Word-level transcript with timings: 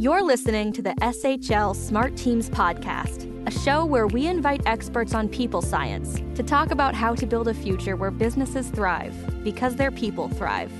You're 0.00 0.22
listening 0.22 0.72
to 0.74 0.80
the 0.80 0.94
SHL 1.00 1.74
Smart 1.74 2.16
Teams 2.16 2.48
Podcast, 2.48 3.26
a 3.48 3.50
show 3.50 3.84
where 3.84 4.06
we 4.06 4.28
invite 4.28 4.62
experts 4.64 5.12
on 5.12 5.28
people 5.28 5.60
science 5.60 6.22
to 6.36 6.44
talk 6.44 6.70
about 6.70 6.94
how 6.94 7.16
to 7.16 7.26
build 7.26 7.48
a 7.48 7.54
future 7.54 7.96
where 7.96 8.12
businesses 8.12 8.68
thrive 8.68 9.12
because 9.42 9.74
their 9.74 9.90
people 9.90 10.28
thrive. 10.28 10.70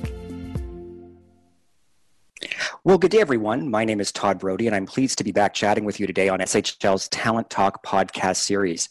Well, 2.85 2.97
good 2.97 3.11
day, 3.11 3.21
everyone. 3.21 3.69
My 3.69 3.85
name 3.85 3.99
is 3.99 4.13
Todd 4.13 4.39
Brody, 4.39 4.69
and 4.69 4.77
I'm 4.77 4.87
pleased 4.87 5.19
to 5.19 5.25
be 5.25 5.33
back 5.33 5.53
chatting 5.53 5.85
with 5.85 5.99
you 5.99 6.07
today 6.07 6.29
on 6.29 6.39
SHL's 6.39 7.09
Talent 7.09 7.51
Talk 7.51 7.85
podcast 7.85 8.37
series. 8.37 8.89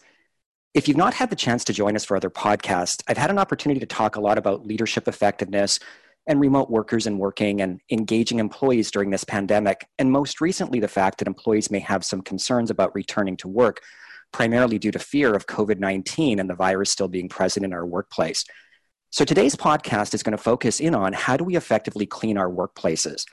If 0.73 0.89
you've 0.89 0.97
not 0.97 1.13
had 1.13 1.29
the 1.29 1.37
chance 1.37 1.63
to 1.63 1.73
join 1.73 1.95
us 1.95 2.03
for 2.03 2.17
other 2.17 2.29
podcasts, 2.29 3.01
I've 3.07 3.17
had 3.17 3.29
an 3.29 3.39
opportunity 3.39 3.79
to 3.79 3.85
talk 3.85 4.17
a 4.17 4.21
lot 4.21 4.37
about 4.37 4.67
leadership 4.67 5.07
effectiveness, 5.07 5.79
and 6.27 6.39
remote 6.39 6.69
workers 6.69 7.07
and 7.07 7.17
working 7.17 7.61
and 7.61 7.79
engaging 7.89 8.39
employees 8.39 8.91
during 8.91 9.09
this 9.09 9.23
pandemic, 9.23 9.87
and 9.97 10.11
most 10.11 10.41
recently, 10.41 10.79
the 10.79 10.87
fact 10.87 11.19
that 11.19 11.27
employees 11.27 11.71
may 11.71 11.79
have 11.79 12.03
some 12.03 12.21
concerns 12.21 12.69
about 12.69 12.93
returning 12.93 13.37
to 13.37 13.47
work, 13.47 13.81
primarily 14.31 14.77
due 14.77 14.91
to 14.91 14.99
fear 14.99 15.33
of 15.33 15.47
COVID 15.47 15.79
19 15.79 16.39
and 16.39 16.49
the 16.49 16.55
virus 16.55 16.91
still 16.91 17.07
being 17.07 17.29
present 17.29 17.65
in 17.65 17.73
our 17.73 17.85
workplace. 17.85 18.43
So 19.09 19.23
today's 19.23 19.55
podcast 19.55 20.13
is 20.13 20.21
going 20.21 20.35
to 20.35 20.43
focus 20.43 20.81
in 20.81 20.93
on 20.93 21.13
how 21.13 21.37
do 21.37 21.45
we 21.45 21.55
effectively 21.55 22.05
clean 22.05 22.37
our 22.37 22.49
workplaces. 22.49 23.23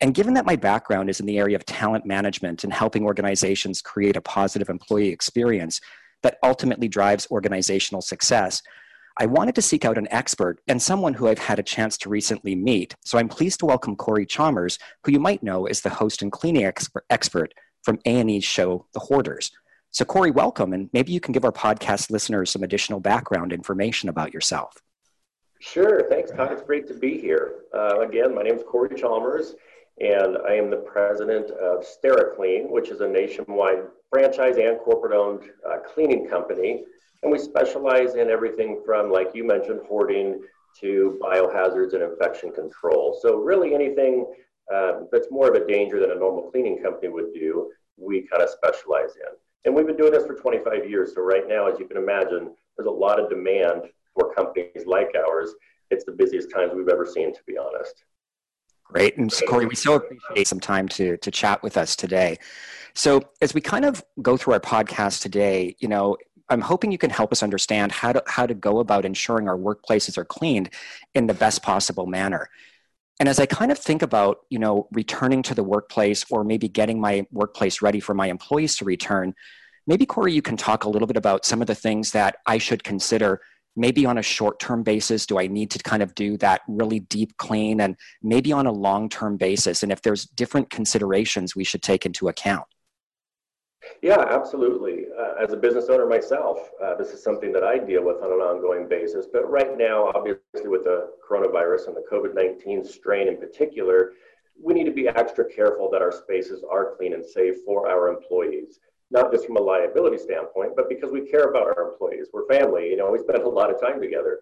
And 0.00 0.14
given 0.14 0.34
that 0.34 0.46
my 0.46 0.56
background 0.56 1.10
is 1.10 1.20
in 1.20 1.26
the 1.26 1.38
area 1.38 1.56
of 1.56 1.64
talent 1.64 2.04
management 2.04 2.64
and 2.64 2.72
helping 2.72 3.04
organizations 3.04 3.80
create 3.80 4.16
a 4.16 4.20
positive 4.20 4.68
employee 4.68 5.10
experience 5.10 5.80
that 6.22 6.38
ultimately 6.42 6.88
drives 6.88 7.28
organizational 7.30 8.02
success, 8.02 8.62
I 9.18 9.26
wanted 9.26 9.54
to 9.56 9.62
seek 9.62 9.84
out 9.84 9.98
an 9.98 10.08
expert 10.10 10.60
and 10.66 10.80
someone 10.80 11.12
who 11.12 11.28
I've 11.28 11.38
had 11.38 11.58
a 11.58 11.62
chance 11.62 11.98
to 11.98 12.08
recently 12.08 12.54
meet. 12.54 12.96
So 13.04 13.18
I'm 13.18 13.28
pleased 13.28 13.60
to 13.60 13.66
welcome 13.66 13.94
Corey 13.94 14.24
Chalmers, 14.24 14.78
who 15.04 15.12
you 15.12 15.20
might 15.20 15.42
know 15.42 15.66
is 15.66 15.82
the 15.82 15.90
host 15.90 16.22
and 16.22 16.32
cleaning 16.32 16.64
expert, 16.64 17.04
expert 17.10 17.52
from 17.82 17.98
A&E's 18.06 18.44
show, 18.44 18.86
The 18.94 19.00
Hoarders. 19.00 19.50
So 19.90 20.06
Corey, 20.06 20.30
welcome, 20.30 20.72
and 20.72 20.88
maybe 20.94 21.12
you 21.12 21.20
can 21.20 21.32
give 21.32 21.44
our 21.44 21.52
podcast 21.52 22.10
listeners 22.10 22.50
some 22.50 22.62
additional 22.62 23.00
background 23.00 23.52
information 23.52 24.08
about 24.08 24.32
yourself. 24.32 24.78
Sure, 25.60 26.08
thanks, 26.08 26.30
Todd. 26.30 26.52
It's 26.52 26.62
great 26.62 26.88
to 26.88 26.94
be 26.94 27.20
here. 27.20 27.56
Uh, 27.74 28.00
again, 28.00 28.34
my 28.34 28.42
name 28.42 28.54
is 28.54 28.62
Corey 28.66 28.98
Chalmers, 28.98 29.54
and 30.00 30.38
I 30.48 30.54
am 30.54 30.70
the 30.70 30.78
president 30.78 31.50
of 31.50 31.84
SteriClean, 31.84 32.70
which 32.70 32.88
is 32.88 33.02
a 33.02 33.08
nationwide 33.08 33.82
franchise 34.10 34.56
and 34.56 34.78
corporate-owned 34.78 35.42
uh, 35.68 35.80
cleaning 35.80 36.26
company 36.26 36.84
and 37.22 37.30
we 37.30 37.38
specialize 37.38 38.14
in 38.14 38.30
everything 38.30 38.82
from, 38.84 39.10
like 39.10 39.30
you 39.34 39.44
mentioned, 39.44 39.80
hoarding 39.88 40.40
to 40.80 41.18
biohazards 41.22 41.94
and 41.94 42.02
infection 42.02 42.52
control. 42.52 43.18
So, 43.20 43.36
really, 43.36 43.74
anything 43.74 44.26
uh, 44.72 45.00
that's 45.10 45.28
more 45.30 45.48
of 45.48 45.54
a 45.54 45.66
danger 45.66 46.00
than 46.00 46.10
a 46.10 46.14
normal 46.14 46.50
cleaning 46.50 46.82
company 46.82 47.08
would 47.08 47.32
do, 47.34 47.70
we 47.96 48.26
kind 48.26 48.42
of 48.42 48.50
specialize 48.50 49.14
in. 49.16 49.36
And 49.64 49.74
we've 49.74 49.86
been 49.86 49.96
doing 49.96 50.12
this 50.12 50.26
for 50.26 50.34
25 50.34 50.88
years. 50.88 51.14
So, 51.14 51.22
right 51.22 51.46
now, 51.46 51.66
as 51.66 51.78
you 51.78 51.86
can 51.86 51.96
imagine, 51.96 52.50
there's 52.76 52.88
a 52.88 52.90
lot 52.90 53.20
of 53.20 53.28
demand 53.28 53.82
for 54.14 54.34
companies 54.34 54.86
like 54.86 55.10
ours. 55.16 55.54
It's 55.90 56.04
the 56.04 56.12
busiest 56.12 56.50
times 56.50 56.72
we've 56.74 56.88
ever 56.88 57.06
seen, 57.06 57.34
to 57.34 57.40
be 57.46 57.56
honest. 57.58 58.04
Great. 58.84 59.16
And 59.16 59.32
Corey, 59.48 59.66
we 59.66 59.74
so 59.74 59.94
appreciate 59.94 60.46
some 60.46 60.60
time 60.60 60.86
to, 60.88 61.16
to 61.16 61.30
chat 61.30 61.62
with 61.62 61.76
us 61.76 61.96
today. 61.96 62.38
So, 62.94 63.22
as 63.40 63.54
we 63.54 63.60
kind 63.60 63.84
of 63.84 64.04
go 64.20 64.36
through 64.36 64.54
our 64.54 64.60
podcast 64.60 65.22
today, 65.22 65.76
you 65.78 65.88
know, 65.88 66.16
I'm 66.52 66.60
hoping 66.60 66.92
you 66.92 66.98
can 66.98 67.10
help 67.10 67.32
us 67.32 67.42
understand 67.42 67.92
how 67.92 68.12
to, 68.12 68.22
how 68.26 68.46
to 68.46 68.54
go 68.54 68.78
about 68.78 69.04
ensuring 69.04 69.48
our 69.48 69.56
workplaces 69.56 70.18
are 70.18 70.24
cleaned 70.24 70.70
in 71.14 71.26
the 71.26 71.34
best 71.34 71.62
possible 71.62 72.06
manner. 72.06 72.48
And 73.18 73.28
as 73.28 73.38
I 73.38 73.46
kind 73.46 73.70
of 73.70 73.78
think 73.78 74.02
about, 74.02 74.38
you 74.50 74.58
know, 74.58 74.88
returning 74.92 75.42
to 75.44 75.54
the 75.54 75.62
workplace 75.62 76.24
or 76.30 76.44
maybe 76.44 76.68
getting 76.68 77.00
my 77.00 77.26
workplace 77.30 77.80
ready 77.80 78.00
for 78.00 78.14
my 78.14 78.26
employees 78.26 78.76
to 78.76 78.84
return, 78.84 79.34
maybe 79.86 80.06
Corey, 80.06 80.32
you 80.32 80.42
can 80.42 80.56
talk 80.56 80.84
a 80.84 80.88
little 80.88 81.06
bit 81.06 81.16
about 81.16 81.44
some 81.44 81.60
of 81.60 81.66
the 81.66 81.74
things 81.74 82.12
that 82.12 82.36
I 82.46 82.58
should 82.58 82.84
consider. 82.84 83.40
Maybe 83.76 84.04
on 84.04 84.18
a 84.18 84.22
short 84.22 84.60
term 84.60 84.82
basis 84.82 85.24
do 85.24 85.38
i 85.38 85.46
need 85.46 85.70
to 85.70 85.78
kind 85.78 86.02
of 86.02 86.14
do 86.14 86.36
that 86.38 86.60
really 86.68 87.00
deep 87.00 87.36
clean? 87.38 87.80
And 87.80 87.96
maybe 88.22 88.52
on 88.52 88.66
a 88.66 88.72
long 88.72 89.08
term 89.08 89.36
basis 89.36 89.82
and 89.82 89.90
if 89.90 90.02
there's 90.02 90.26
different 90.26 90.68
considerations 90.68 91.56
we 91.56 91.64
should 91.64 91.82
take 91.82 92.04
into 92.04 92.28
account 92.28 92.66
yeah, 94.00 94.20
absolutely. 94.20 95.06
Uh, 95.18 95.42
as 95.42 95.52
a 95.52 95.56
business 95.56 95.88
owner 95.88 96.06
myself, 96.06 96.70
uh, 96.82 96.94
this 96.94 97.08
is 97.08 97.22
something 97.22 97.52
that 97.52 97.64
I 97.64 97.78
deal 97.78 98.04
with 98.04 98.16
on 98.16 98.32
an 98.32 98.38
ongoing 98.38 98.88
basis. 98.88 99.26
But 99.32 99.50
right 99.50 99.76
now, 99.76 100.12
obviously, 100.14 100.68
with 100.68 100.84
the 100.84 101.10
coronavirus 101.28 101.88
and 101.88 101.96
the 101.96 102.04
COVID 102.10 102.34
19 102.34 102.84
strain 102.84 103.28
in 103.28 103.36
particular, 103.38 104.12
we 104.60 104.74
need 104.74 104.84
to 104.84 104.92
be 104.92 105.08
extra 105.08 105.44
careful 105.50 105.90
that 105.90 106.02
our 106.02 106.12
spaces 106.12 106.64
are 106.70 106.94
clean 106.96 107.14
and 107.14 107.24
safe 107.24 107.56
for 107.64 107.88
our 107.88 108.08
employees. 108.08 108.78
Not 109.10 109.30
just 109.30 109.46
from 109.46 109.56
a 109.56 109.60
liability 109.60 110.18
standpoint, 110.18 110.72
but 110.74 110.88
because 110.88 111.10
we 111.10 111.28
care 111.28 111.44
about 111.50 111.66
our 111.66 111.90
employees. 111.90 112.28
We're 112.32 112.46
family, 112.46 112.88
you 112.88 112.96
know, 112.96 113.10
we 113.10 113.18
spend 113.18 113.42
a 113.42 113.48
lot 113.48 113.70
of 113.70 113.80
time 113.80 114.00
together. 114.00 114.40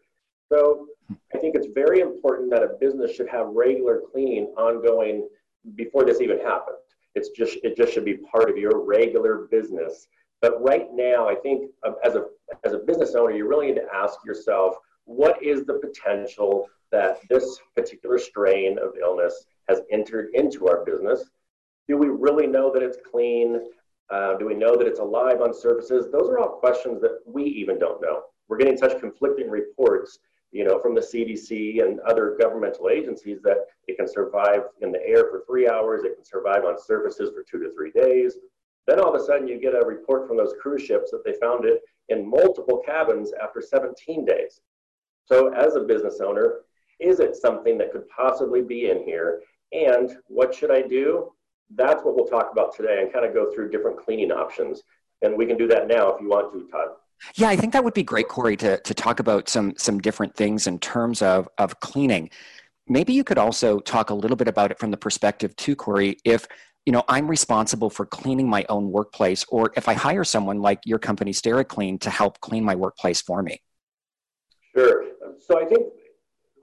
So 0.49 0.87
I 1.34 1.39
think 1.39 1.57
it's 1.57 1.69
very 1.75 2.01
important 2.01 2.51
that 2.51 2.62
a 2.62 2.77
business 2.81 3.15
should 3.15 3.28
have 3.28 3.47
regular 3.49 4.03
cleaning 4.12 4.47
ongoing 4.57 5.28
before 5.75 6.05
this 6.05 6.21
even 6.21 6.39
happens. 6.39 6.80
It's 7.15 7.31
just 7.31 7.59
it 7.62 7.76
just 7.76 7.93
should 7.93 8.04
be 8.04 8.19
part 8.19 8.50
of 8.50 8.56
your 8.56 8.84
regular 8.84 9.48
business. 9.50 10.09
But 10.41 10.62
right 10.62 10.87
now, 10.93 11.28
I 11.28 11.34
think 11.34 11.71
um, 11.87 11.97
as 12.04 12.15
a 12.15 12.25
as 12.65 12.72
a 12.72 12.78
business 12.78 13.15
owner, 13.15 13.32
you 13.32 13.48
really 13.48 13.66
need 13.66 13.76
to 13.76 13.94
ask 13.94 14.25
yourself, 14.25 14.76
what 15.04 15.43
is 15.43 15.65
the 15.65 15.75
potential 15.75 16.69
that 16.93 17.19
this 17.28 17.59
particular 17.76 18.19
strain 18.19 18.78
of 18.78 18.94
illness 19.00 19.44
has 19.69 19.82
entered 19.91 20.31
into 20.34 20.69
our 20.69 20.84
business? 20.84 21.25
Do 21.88 21.97
we 21.97 22.09
really 22.09 22.47
know 22.47 22.72
that 22.72 22.82
it's 22.82 22.98
clean? 23.10 23.60
Uh, 24.10 24.37
do 24.37 24.47
we 24.47 24.54
know 24.54 24.77
that 24.77 24.87
it's 24.87 24.98
alive 24.98 25.41
on 25.41 25.54
surfaces? 25.54 26.10
Those 26.10 26.28
are 26.28 26.38
all 26.38 26.59
questions 26.59 27.00
that 27.03 27.21
we 27.27 27.44
even 27.44 27.78
don't 27.78 28.03
know. 28.03 28.22
We're 28.48 28.59
getting 28.59 28.77
such 28.77 28.98
conflicting 28.98 29.48
reports 29.48 30.19
you 30.53 30.65
know, 30.65 30.81
from 30.81 30.94
the 30.94 31.00
CDC 31.00 31.83
and 31.84 32.00
other 32.00 32.37
governmental 32.41 32.88
agencies 32.88 33.41
that 33.43 33.66
it 33.87 33.97
can 33.97 34.09
survive 34.09 34.62
in 34.81 34.91
the 34.91 35.05
air 35.06 35.25
for 35.31 35.44
three 35.47 35.69
hours, 35.69 36.03
it 36.05 36.16
can 36.16 36.25
survive 36.25 36.65
on 36.65 36.81
surfaces 36.81 37.31
for 37.31 37.44
two 37.49 37.62
to 37.62 37.72
three 37.75 37.93
days. 37.93 38.37
Then 38.87 38.99
all 38.99 39.15
of 39.15 39.21
a 39.21 39.25
sudden 39.25 39.47
you 39.47 39.60
get 39.60 39.75
a 39.75 39.87
report 39.87 40.27
from 40.27 40.37
those 40.37 40.55
cruise 40.60 40.83
ships 40.83 41.10
that 41.12 41.25
they 41.25 41.34
found 41.34 41.65
it 41.65 41.81
in 42.09 42.28
multiple 42.28 42.83
cabins 42.84 43.33
after 43.41 43.60
17 43.60 44.25
days. 44.25 44.60
So 45.27 45.53
as 45.55 45.77
a 45.77 45.81
business 45.81 46.21
owner, 46.21 46.62
is 46.99 47.21
it 47.21 47.37
something 47.37 47.78
that 47.78 47.93
could 47.93 48.09
possibly 48.09 48.62
be 48.62 48.91
in 48.91 49.05
here? 49.05 49.43
And 49.72 50.16
what 50.27 50.53
should 50.53 50.72
I 50.72 50.83
do? 50.83 51.33
That's 51.77 52.03
what 52.03 52.16
we'll 52.16 52.27
talk 52.27 52.50
about 52.50 52.75
today 52.75 53.00
and 53.00 53.12
kind 53.12 53.25
of 53.25 53.33
go 53.33 53.53
through 53.53 53.71
different 53.71 53.99
cleaning 53.99 54.33
options. 54.33 54.83
And 55.22 55.37
we 55.37 55.47
can 55.47 55.56
do 55.56 55.69
that 55.69 55.87
now 55.87 56.09
if 56.10 56.21
you 56.21 56.28
want 56.28 56.53
to, 56.53 56.66
Todd. 56.69 56.89
Yeah, 57.37 57.49
I 57.49 57.57
think 57.57 57.73
that 57.73 57.85
would 57.85 57.95
be 57.95 58.03
great, 58.03 58.29
Corey, 58.29 58.57
to, 58.59 58.79
to 58.81 58.95
talk 58.95 59.21
about 59.21 59.49
some 59.49 59.75
some 59.77 59.99
different 59.99 60.35
things 60.35 60.67
in 60.67 60.79
terms 60.79 61.23
of, 61.23 61.49
of 61.59 61.79
cleaning. 61.81 62.31
Maybe 62.89 63.13
you 63.13 63.25
could 63.25 63.39
also 63.39 63.79
talk 63.81 64.11
a 64.11 64.15
little 64.15 64.37
bit 64.37 64.49
about 64.49 64.71
it 64.71 64.79
from 64.79 64.91
the 64.91 64.97
perspective 64.97 65.55
too, 65.57 65.77
Corey, 65.77 66.17
if 66.25 66.47
you 66.87 66.93
know 66.93 67.05
I'm 67.09 67.29
responsible 67.29 67.91
for 67.91 68.07
cleaning 68.07 68.49
my 68.49 68.65
own 68.69 68.91
workplace, 68.91 69.45
or 69.49 69.73
if 69.77 69.89
I 69.89 69.95
hire 69.95 70.25
someone 70.25 70.61
like 70.61 70.81
your 70.85 70.99
company, 70.99 71.33
SteriClean, 71.33 72.01
to 72.01 72.11
help 72.11 72.41
clean 72.41 72.65
my 72.65 72.75
workplace 72.75 73.21
for 73.21 73.43
me. 73.43 73.61
Sure. 74.75 75.05
So 75.39 75.61
I 75.61 75.67
think 75.67 75.87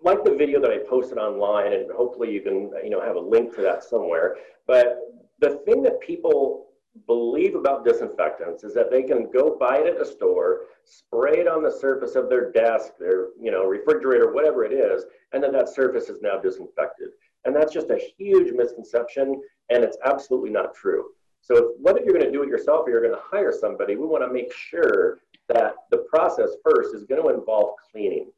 like 0.03 0.23
the 0.23 0.35
video 0.35 0.59
that 0.61 0.71
I 0.71 0.79
posted 0.89 1.17
online, 1.17 1.73
and 1.73 1.91
hopefully 1.91 2.31
you 2.31 2.41
can 2.41 2.71
you 2.83 2.89
know 2.89 3.01
have 3.01 3.15
a 3.15 3.19
link 3.19 3.55
to 3.55 3.61
that 3.61 3.83
somewhere. 3.83 4.37
But 4.65 4.99
the 5.39 5.61
thing 5.65 5.83
that 5.83 5.99
people 6.01 6.66
believe 7.05 7.55
about 7.55 7.85
disinfectants 7.85 8.63
is 8.63 8.73
that 8.73 8.89
they 8.89 9.03
can 9.03 9.29
go 9.31 9.57
buy 9.59 9.77
it 9.77 9.95
at 9.95 10.01
a 10.01 10.05
store, 10.05 10.61
spray 10.85 11.39
it 11.39 11.47
on 11.47 11.63
the 11.63 11.71
surface 11.71 12.15
of 12.15 12.29
their 12.29 12.51
desk, 12.51 12.93
their 12.99 13.27
you 13.39 13.51
know 13.51 13.65
refrigerator, 13.65 14.31
whatever 14.33 14.63
it 14.63 14.73
is, 14.73 15.05
and 15.33 15.43
then 15.43 15.51
that 15.51 15.69
surface 15.69 16.09
is 16.09 16.21
now 16.21 16.37
disinfected. 16.37 17.09
And 17.45 17.55
that's 17.55 17.73
just 17.73 17.89
a 17.89 18.01
huge 18.17 18.51
misconception, 18.53 19.41
and 19.69 19.83
it's 19.83 19.97
absolutely 20.05 20.49
not 20.49 20.73
true. 20.73 21.05
So 21.41 21.73
whether 21.79 21.99
you're 21.99 22.13
going 22.13 22.25
to 22.25 22.31
do 22.31 22.43
it 22.43 22.49
yourself 22.49 22.85
or 22.85 22.91
you're 22.91 23.01
going 23.01 23.13
to 23.13 23.21
hire 23.23 23.53
somebody, 23.53 23.95
we 23.95 24.05
want 24.05 24.23
to 24.23 24.33
make 24.33 24.53
sure 24.53 25.19
that 25.49 25.75
the 25.91 26.05
process 26.09 26.49
first 26.63 26.93
is 26.93 27.05
going 27.05 27.21
to 27.21 27.29
involve 27.29 27.75
cleaning. 27.91 28.31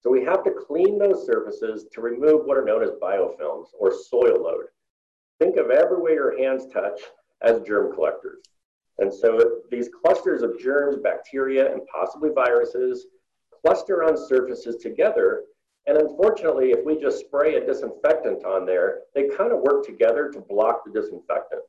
So 0.00 0.10
we 0.10 0.24
have 0.24 0.42
to 0.44 0.50
clean 0.50 0.98
those 0.98 1.26
surfaces 1.26 1.86
to 1.92 2.00
remove 2.00 2.44
what 2.44 2.56
are 2.56 2.64
known 2.64 2.82
as 2.82 2.90
biofilms 3.02 3.66
or 3.78 3.92
soil 3.92 4.42
load. 4.42 4.64
Think 5.38 5.56
of 5.56 5.70
everywhere 5.70 6.14
your 6.14 6.38
hands 6.38 6.66
touch 6.72 7.00
as 7.42 7.60
germ 7.62 7.94
collectors. 7.94 8.42
And 8.98 9.12
so 9.12 9.60
these 9.70 9.88
clusters 9.88 10.42
of 10.42 10.58
germs, 10.58 10.96
bacteria, 11.02 11.72
and 11.72 11.82
possibly 11.86 12.30
viruses 12.34 13.06
cluster 13.62 14.04
on 14.04 14.16
surfaces 14.16 14.76
together. 14.76 15.44
And 15.86 15.96
unfortunately, 15.96 16.70
if 16.70 16.84
we 16.84 17.00
just 17.00 17.20
spray 17.20 17.54
a 17.54 17.64
disinfectant 17.64 18.44
on 18.44 18.66
there, 18.66 19.00
they 19.14 19.28
kind 19.28 19.52
of 19.52 19.60
work 19.60 19.86
together 19.86 20.30
to 20.32 20.40
block 20.40 20.84
the 20.84 20.92
disinfectant. 20.92 21.62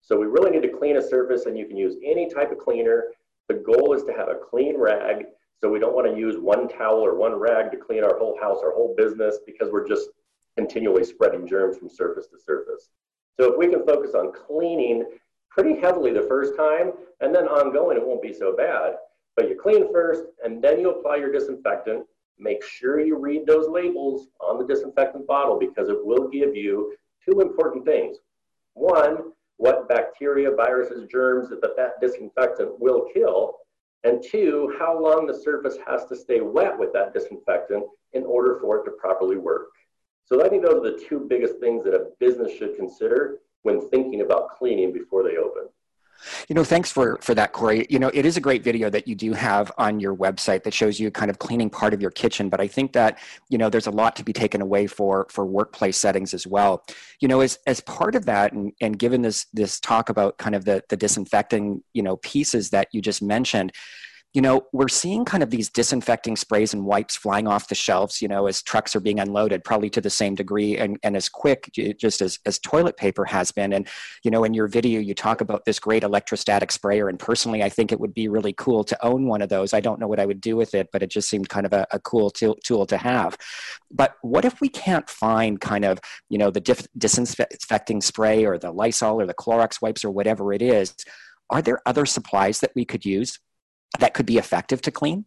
So 0.00 0.18
we 0.18 0.26
really 0.26 0.50
need 0.50 0.62
to 0.62 0.76
clean 0.76 0.96
a 0.96 1.02
surface, 1.02 1.46
and 1.46 1.56
you 1.56 1.66
can 1.66 1.76
use 1.76 1.96
any 2.04 2.28
type 2.28 2.50
of 2.50 2.58
cleaner. 2.58 3.04
The 3.48 3.54
goal 3.54 3.92
is 3.92 4.02
to 4.04 4.12
have 4.12 4.28
a 4.28 4.34
clean 4.34 4.76
rag. 4.78 5.26
So 5.60 5.68
we 5.68 5.78
don't 5.78 5.94
want 5.94 6.12
to 6.12 6.18
use 6.18 6.38
one 6.38 6.68
towel 6.68 6.98
or 6.98 7.14
one 7.14 7.34
rag 7.34 7.70
to 7.70 7.76
clean 7.76 8.02
our 8.02 8.18
whole 8.18 8.36
house, 8.40 8.58
our 8.64 8.72
whole 8.72 8.96
business, 8.96 9.38
because 9.46 9.70
we're 9.70 9.86
just 9.86 10.08
continually 10.56 11.04
spreading 11.04 11.46
germs 11.46 11.78
from 11.78 11.88
surface 11.88 12.26
to 12.28 12.38
surface. 12.38 12.90
So 13.38 13.52
if 13.52 13.58
we 13.58 13.68
can 13.68 13.86
focus 13.86 14.14
on 14.14 14.32
cleaning 14.32 15.04
pretty 15.50 15.80
heavily 15.80 16.12
the 16.12 16.26
first 16.28 16.56
time 16.56 16.92
and 17.20 17.34
then 17.34 17.44
ongoing, 17.44 17.96
it 17.96 18.06
won't 18.06 18.22
be 18.22 18.32
so 18.32 18.54
bad. 18.56 18.94
But 19.36 19.48
you 19.48 19.58
clean 19.60 19.92
first 19.92 20.24
and 20.44 20.62
then 20.62 20.80
you 20.80 20.90
apply 20.90 21.16
your 21.16 21.32
disinfectant. 21.32 22.04
Make 22.38 22.64
sure 22.64 23.00
you 23.00 23.16
read 23.16 23.46
those 23.46 23.68
labels 23.68 24.28
on 24.40 24.58
the 24.58 24.66
disinfectant 24.66 25.26
bottle 25.26 25.58
because 25.58 25.88
it 25.88 26.04
will 26.04 26.28
give 26.28 26.54
you 26.56 26.94
two 27.24 27.40
important 27.40 27.84
things. 27.84 28.18
One, 28.74 29.32
what 29.56 29.88
bacteria, 29.88 30.50
viruses, 30.50 31.06
germs 31.10 31.48
that 31.50 31.76
that 31.76 32.00
disinfectant 32.00 32.80
will 32.80 33.08
kill. 33.14 33.54
And 34.04 34.22
two, 34.22 34.74
how 34.78 35.00
long 35.00 35.26
the 35.26 35.34
surface 35.34 35.76
has 35.86 36.04
to 36.06 36.16
stay 36.16 36.40
wet 36.40 36.76
with 36.76 36.92
that 36.92 37.14
disinfectant 37.14 37.84
in 38.12 38.24
order 38.24 38.58
for 38.60 38.78
it 38.78 38.84
to 38.84 38.90
properly 38.92 39.36
work. 39.36 39.68
So 40.24 40.44
I 40.44 40.48
think 40.48 40.62
those 40.64 40.76
are 40.76 40.92
the 40.92 41.04
two 41.08 41.26
biggest 41.28 41.58
things 41.58 41.84
that 41.84 41.94
a 41.94 42.10
business 42.18 42.52
should 42.56 42.76
consider 42.76 43.38
when 43.62 43.88
thinking 43.90 44.22
about 44.22 44.50
cleaning 44.50 44.92
before 44.92 45.22
they 45.22 45.36
open. 45.36 45.68
You 46.48 46.54
know, 46.54 46.64
thanks 46.64 46.90
for 46.90 47.18
for 47.20 47.34
that, 47.34 47.52
Corey. 47.52 47.86
You 47.90 47.98
know, 47.98 48.10
it 48.14 48.24
is 48.24 48.36
a 48.36 48.40
great 48.40 48.62
video 48.62 48.88
that 48.90 49.08
you 49.08 49.14
do 49.14 49.32
have 49.32 49.72
on 49.78 49.98
your 49.98 50.14
website 50.14 50.62
that 50.64 50.74
shows 50.74 51.00
you 51.00 51.10
kind 51.10 51.30
of 51.30 51.38
cleaning 51.38 51.68
part 51.68 51.94
of 51.94 52.00
your 52.00 52.10
kitchen. 52.10 52.48
But 52.48 52.60
I 52.60 52.68
think 52.68 52.92
that 52.92 53.18
you 53.48 53.58
know 53.58 53.68
there's 53.68 53.86
a 53.86 53.90
lot 53.90 54.14
to 54.16 54.24
be 54.24 54.32
taken 54.32 54.60
away 54.60 54.86
for 54.86 55.26
for 55.30 55.44
workplace 55.44 55.96
settings 55.96 56.32
as 56.32 56.46
well. 56.46 56.84
You 57.20 57.28
know, 57.28 57.40
as 57.40 57.58
as 57.66 57.80
part 57.80 58.14
of 58.14 58.24
that, 58.26 58.52
and 58.52 58.72
and 58.80 58.98
given 58.98 59.22
this 59.22 59.46
this 59.52 59.80
talk 59.80 60.08
about 60.08 60.38
kind 60.38 60.54
of 60.54 60.64
the 60.64 60.82
the 60.88 60.96
disinfecting 60.96 61.82
you 61.92 62.02
know 62.02 62.16
pieces 62.18 62.70
that 62.70 62.88
you 62.92 63.00
just 63.00 63.22
mentioned 63.22 63.72
you 64.34 64.40
know, 64.40 64.62
we're 64.72 64.88
seeing 64.88 65.26
kind 65.26 65.42
of 65.42 65.50
these 65.50 65.68
disinfecting 65.68 66.36
sprays 66.36 66.72
and 66.72 66.86
wipes 66.86 67.16
flying 67.16 67.46
off 67.46 67.68
the 67.68 67.74
shelves, 67.74 68.22
you 68.22 68.28
know, 68.28 68.46
as 68.46 68.62
trucks 68.62 68.96
are 68.96 69.00
being 69.00 69.20
unloaded, 69.20 69.62
probably 69.62 69.90
to 69.90 70.00
the 70.00 70.08
same 70.08 70.34
degree 70.34 70.78
and, 70.78 70.98
and 71.02 71.16
as 71.16 71.28
quick 71.28 71.70
just 71.98 72.22
as, 72.22 72.38
as 72.46 72.58
toilet 72.58 72.96
paper 72.96 73.26
has 73.26 73.52
been. 73.52 73.74
And, 73.74 73.86
you 74.24 74.30
know, 74.30 74.44
in 74.44 74.54
your 74.54 74.68
video, 74.68 75.00
you 75.00 75.14
talk 75.14 75.42
about 75.42 75.66
this 75.66 75.78
great 75.78 76.02
electrostatic 76.02 76.72
sprayer. 76.72 77.10
And 77.10 77.18
personally, 77.18 77.62
I 77.62 77.68
think 77.68 77.92
it 77.92 78.00
would 78.00 78.14
be 78.14 78.28
really 78.28 78.54
cool 78.54 78.84
to 78.84 79.04
own 79.04 79.26
one 79.26 79.42
of 79.42 79.50
those. 79.50 79.74
I 79.74 79.80
don't 79.80 80.00
know 80.00 80.08
what 80.08 80.20
I 80.20 80.24
would 80.24 80.40
do 80.40 80.56
with 80.56 80.74
it, 80.74 80.88
but 80.92 81.02
it 81.02 81.10
just 81.10 81.28
seemed 81.28 81.50
kind 81.50 81.66
of 81.66 81.74
a, 81.74 81.86
a 81.90 81.98
cool 81.98 82.30
tool, 82.30 82.56
tool 82.64 82.86
to 82.86 82.96
have. 82.96 83.36
But 83.90 84.16
what 84.22 84.46
if 84.46 84.62
we 84.62 84.70
can't 84.70 85.10
find 85.10 85.60
kind 85.60 85.84
of, 85.84 85.98
you 86.30 86.38
know, 86.38 86.50
the 86.50 86.86
disinfecting 86.96 88.00
spray 88.00 88.46
or 88.46 88.56
the 88.56 88.72
Lysol 88.72 89.20
or 89.20 89.26
the 89.26 89.34
Clorox 89.34 89.82
wipes 89.82 90.06
or 90.06 90.10
whatever 90.10 90.54
it 90.54 90.62
is? 90.62 90.94
Are 91.50 91.60
there 91.60 91.80
other 91.84 92.06
supplies 92.06 92.60
that 92.60 92.72
we 92.74 92.86
could 92.86 93.04
use? 93.04 93.38
That 93.98 94.14
could 94.14 94.26
be 94.26 94.38
effective 94.38 94.82
to 94.82 94.90
clean? 94.90 95.24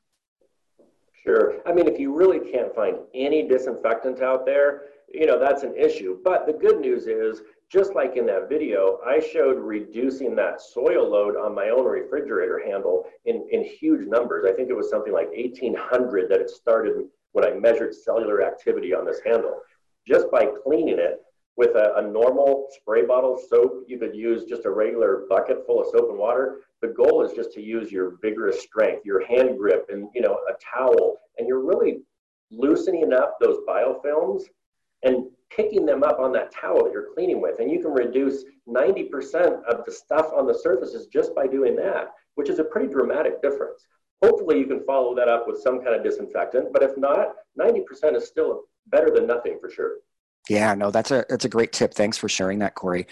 Sure. 1.24 1.56
I 1.66 1.74
mean, 1.74 1.88
if 1.88 2.00
you 2.00 2.16
really 2.16 2.40
can't 2.52 2.74
find 2.76 2.98
any 3.14 3.48
disinfectant 3.48 4.22
out 4.22 4.46
there, 4.46 4.84
you 5.12 5.26
know, 5.26 5.40
that's 5.40 5.64
an 5.64 5.76
issue. 5.76 6.20
But 6.24 6.46
the 6.46 6.54
good 6.54 6.80
news 6.80 7.08
is, 7.08 7.42
just 7.70 7.96
like 7.96 8.16
in 8.16 8.28
that 8.28 8.48
video, 8.48 9.00
I 9.06 9.20
showed 9.20 9.58
reducing 9.58 10.36
that 10.36 10.62
soil 10.62 11.10
load 11.10 11.36
on 11.36 11.56
my 11.56 11.70
own 11.70 11.86
refrigerator 11.86 12.62
handle 12.64 13.06
in, 13.26 13.48
in 13.52 13.64
huge 13.64 14.08
numbers. 14.08 14.46
I 14.48 14.54
think 14.56 14.70
it 14.70 14.76
was 14.76 14.90
something 14.90 15.14
like 15.14 15.30
1,800 15.30 16.30
that 16.30 16.42
it 16.42 16.50
started 16.50 17.08
when 17.32 17.44
I 17.44 17.58
measured 17.58 17.96
cellular 17.96 18.44
activity 18.44 18.94
on 18.94 19.06
this 19.06 19.20
handle. 19.26 19.62
Just 20.08 20.30
by 20.30 20.48
cleaning 20.64 21.00
it 21.00 21.22
with 21.58 21.76
a, 21.76 21.96
a 21.98 22.02
normal 22.02 22.68
spray 22.70 23.04
bottle 23.04 23.42
soap, 23.50 23.86
you 23.88 23.98
could 23.98 24.16
use 24.16 24.46
just 24.46 24.66
a 24.66 24.70
regular 24.70 25.24
bucket 25.28 25.66
full 25.66 25.82
of 25.82 25.88
soap 25.88 26.10
and 26.10 26.20
water 26.20 26.60
the 26.86 26.94
goal 26.94 27.24
is 27.24 27.34
just 27.34 27.52
to 27.54 27.62
use 27.62 27.92
your 27.92 28.18
vigorous 28.22 28.62
strength, 28.62 29.06
your 29.06 29.26
hand 29.26 29.58
grip, 29.58 29.88
and 29.90 30.08
you 30.14 30.22
know 30.22 30.40
a 30.50 30.54
towel, 30.78 31.18
and 31.38 31.48
you're 31.48 31.66
really 31.66 32.02
loosening 32.52 33.12
up 33.14 33.38
those 33.42 33.58
biofilms 33.68 34.44
and 35.04 35.26
picking 35.50 35.86
them 35.86 36.04
up 36.04 36.20
on 36.20 36.32
that 36.34 36.52
towel 36.52 36.84
that 36.84 36.94
you're 36.94 37.14
cleaning 37.14 37.42
with. 37.42 37.60
And 37.60 37.72
you 37.72 37.80
can 37.80 37.92
reduce 37.92 38.44
90% 38.68 39.64
of 39.66 39.86
the 39.86 39.92
stuff 39.92 40.28
on 40.36 40.48
the 40.48 40.54
surfaces 40.54 41.08
just 41.08 41.36
by 41.36 41.48
doing 41.48 41.76
that, 41.76 42.10
which 42.36 42.50
is 42.50 42.60
a 42.60 42.64
pretty 42.64 42.88
dramatic 42.88 43.42
difference. 43.42 43.86
Hopefully, 44.24 44.60
you 44.60 44.66
can 44.66 44.84
follow 44.86 45.16
that 45.16 45.28
up 45.28 45.48
with 45.48 45.62
some 45.62 45.82
kind 45.82 45.96
of 45.96 46.04
disinfectant, 46.04 46.72
but 46.72 46.84
if 46.84 46.98
not, 46.98 47.36
90% 47.60 48.16
is 48.16 48.28
still 48.28 48.64
better 48.88 49.12
than 49.12 49.28
nothing 49.28 49.58
for 49.60 49.70
sure. 49.70 49.98
Yeah, 50.50 50.76
no, 50.76 50.92
that's 50.92 51.10
a 51.10 51.26
that's 51.28 51.46
a 51.46 51.50
great 51.50 51.74
tip. 51.74 51.96
Thanks 51.96 52.18
for 52.18 52.30
sharing 52.30 52.60
that, 52.60 52.76
Corey. 52.76 53.08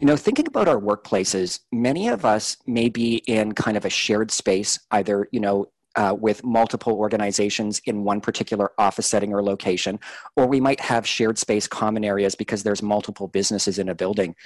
You 0.00 0.06
know, 0.06 0.16
thinking 0.16 0.46
about 0.46 0.68
our 0.68 0.80
workplaces, 0.80 1.60
many 1.72 2.08
of 2.08 2.24
us 2.24 2.56
may 2.66 2.88
be 2.88 3.16
in 3.26 3.52
kind 3.52 3.76
of 3.76 3.84
a 3.84 3.90
shared 3.90 4.30
space, 4.30 4.78
either, 4.92 5.28
you 5.32 5.40
know, 5.40 5.70
uh, 5.96 6.14
with 6.16 6.44
multiple 6.44 6.92
organizations 6.92 7.80
in 7.84 8.04
one 8.04 8.20
particular 8.20 8.70
office 8.78 9.08
setting 9.08 9.32
or 9.32 9.42
location, 9.42 9.98
or 10.36 10.46
we 10.46 10.60
might 10.60 10.78
have 10.78 11.04
shared 11.04 11.36
space 11.36 11.66
common 11.66 12.04
areas 12.04 12.36
because 12.36 12.62
there's 12.62 12.82
multiple 12.82 13.26
businesses 13.26 13.80
in 13.80 13.88
a 13.88 13.94
building. 13.94 14.36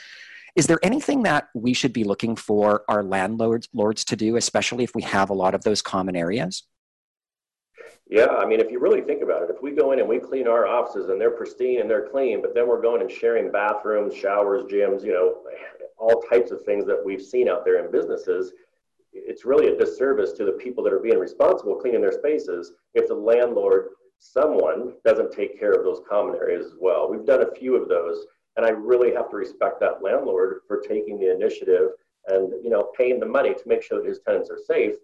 Is 0.56 0.66
there 0.66 0.78
anything 0.82 1.24
that 1.24 1.48
we 1.54 1.74
should 1.74 1.92
be 1.92 2.04
looking 2.04 2.34
for 2.34 2.84
our 2.88 3.02
landlords 3.02 3.68
lords 3.74 4.04
to 4.06 4.16
do, 4.16 4.36
especially 4.36 4.84
if 4.84 4.94
we 4.94 5.02
have 5.02 5.28
a 5.28 5.34
lot 5.34 5.54
of 5.54 5.64
those 5.64 5.82
common 5.82 6.16
areas? 6.16 6.62
Yeah, 8.12 8.26
I 8.26 8.44
mean, 8.44 8.60
if 8.60 8.70
you 8.70 8.78
really 8.78 9.00
think 9.00 9.22
about 9.22 9.42
it, 9.42 9.48
if 9.48 9.62
we 9.62 9.70
go 9.70 9.92
in 9.92 9.98
and 9.98 10.06
we 10.06 10.18
clean 10.18 10.46
our 10.46 10.66
offices 10.66 11.08
and 11.08 11.18
they're 11.18 11.30
pristine 11.30 11.80
and 11.80 11.88
they're 11.88 12.10
clean, 12.10 12.42
but 12.42 12.54
then 12.54 12.68
we're 12.68 12.82
going 12.82 13.00
and 13.00 13.10
sharing 13.10 13.50
bathrooms, 13.50 14.14
showers, 14.14 14.64
gyms, 14.70 15.02
you 15.02 15.14
know, 15.14 15.36
all 15.96 16.20
types 16.30 16.50
of 16.50 16.60
things 16.60 16.84
that 16.84 17.02
we've 17.02 17.22
seen 17.22 17.48
out 17.48 17.64
there 17.64 17.82
in 17.82 17.90
businesses, 17.90 18.52
it's 19.14 19.46
really 19.46 19.68
a 19.68 19.78
disservice 19.78 20.32
to 20.32 20.44
the 20.44 20.52
people 20.52 20.84
that 20.84 20.92
are 20.92 20.98
being 20.98 21.18
responsible 21.18 21.74
cleaning 21.76 22.02
their 22.02 22.12
spaces 22.12 22.72
if 22.92 23.08
the 23.08 23.14
landlord, 23.14 23.86
someone, 24.18 24.92
doesn't 25.06 25.32
take 25.32 25.58
care 25.58 25.72
of 25.72 25.82
those 25.82 26.02
common 26.06 26.34
areas 26.34 26.66
as 26.66 26.74
well. 26.78 27.10
We've 27.10 27.24
done 27.24 27.40
a 27.40 27.54
few 27.54 27.76
of 27.76 27.88
those, 27.88 28.26
and 28.58 28.66
I 28.66 28.72
really 28.72 29.14
have 29.14 29.30
to 29.30 29.36
respect 29.36 29.80
that 29.80 30.02
landlord 30.02 30.60
for 30.68 30.82
taking 30.82 31.18
the 31.18 31.34
initiative 31.34 31.88
and 32.26 32.52
you 32.62 32.68
know 32.68 32.90
paying 32.94 33.18
the 33.18 33.26
money 33.26 33.54
to 33.54 33.62
make 33.66 33.82
sure 33.82 34.02
that 34.02 34.06
his 34.06 34.20
tenants 34.20 34.50
are 34.50 34.60
safe 34.66 34.96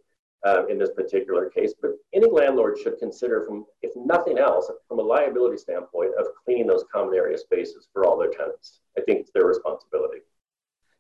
uh, 0.46 0.67
in 0.67 0.79
this 0.79 0.90
particular 0.94 1.49
case. 1.50 1.75
But 1.81 1.93
any 2.14 2.31
landlord 2.31 2.79
should 2.79 2.99
consider, 2.99 3.44
from 3.44 3.67
if 3.82 3.93
nothing 3.96 4.38
else, 4.38 4.70
from 4.88 4.99
a 4.99 5.02
liability 5.02 5.58
standpoint, 5.58 6.12
of 6.19 6.26
cleaning 6.44 6.67
those 6.67 6.85
common 6.93 7.14
area 7.14 7.38
spaces 7.38 7.88
for 7.93 8.05
all 8.05 8.19
their 8.19 8.31
tenants. 8.31 8.81
I 8.96 9.02
think 9.02 9.20
it's 9.20 9.31
their 9.32 9.46
responsibility. 9.46 10.19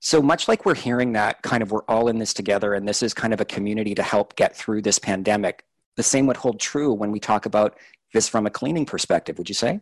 So 0.00 0.22
much 0.22 0.46
like 0.46 0.64
we're 0.64 0.76
hearing 0.76 1.12
that 1.14 1.42
kind 1.42 1.62
of 1.62 1.72
we're 1.72 1.82
all 1.88 2.08
in 2.08 2.18
this 2.18 2.32
together, 2.32 2.74
and 2.74 2.86
this 2.86 3.02
is 3.02 3.12
kind 3.12 3.34
of 3.34 3.40
a 3.40 3.44
community 3.44 3.94
to 3.96 4.02
help 4.02 4.36
get 4.36 4.56
through 4.56 4.82
this 4.82 4.98
pandemic. 4.98 5.64
The 5.96 6.02
same 6.04 6.26
would 6.26 6.36
hold 6.36 6.60
true 6.60 6.92
when 6.92 7.10
we 7.10 7.18
talk 7.18 7.46
about 7.46 7.76
this 8.12 8.28
from 8.28 8.46
a 8.46 8.50
cleaning 8.50 8.86
perspective. 8.86 9.38
Would 9.38 9.48
you 9.48 9.56
say? 9.56 9.80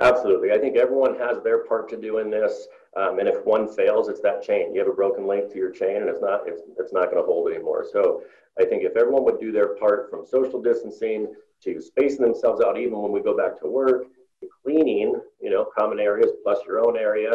Absolutely. 0.00 0.50
I 0.50 0.58
think 0.58 0.76
everyone 0.76 1.16
has 1.18 1.42
their 1.44 1.64
part 1.64 1.88
to 1.90 1.96
do 1.96 2.18
in 2.18 2.30
this. 2.30 2.66
Um, 2.96 3.20
and 3.20 3.28
if 3.28 3.44
one 3.46 3.68
fails, 3.68 4.08
it's 4.08 4.20
that 4.20 4.42
chain. 4.42 4.74
You 4.74 4.80
have 4.80 4.88
a 4.88 4.94
broken 4.94 5.26
link 5.26 5.50
to 5.52 5.56
your 5.56 5.70
chain, 5.70 5.96
and 5.98 6.08
it's 6.08 6.20
not 6.20 6.40
it's, 6.46 6.62
it's 6.78 6.92
not 6.92 7.04
going 7.10 7.22
to 7.22 7.22
hold 7.22 7.50
anymore. 7.50 7.86
So 7.90 8.22
I 8.60 8.64
think 8.64 8.82
if 8.84 8.96
everyone 8.96 9.24
would 9.24 9.40
do 9.40 9.52
their 9.52 9.76
part 9.76 10.10
from 10.10 10.26
social 10.26 10.60
distancing 10.60 11.32
to 11.64 11.80
spacing 11.80 12.22
themselves 12.22 12.60
out, 12.62 12.78
even 12.78 13.00
when 13.00 13.12
we 13.12 13.20
go 13.20 13.36
back 13.36 13.60
to 13.60 13.68
work, 13.68 14.04
to 14.40 14.48
cleaning, 14.62 15.14
you 15.40 15.50
know, 15.50 15.66
common 15.76 15.98
areas 15.98 16.30
plus 16.42 16.58
your 16.66 16.86
own 16.86 16.96
area, 16.96 17.32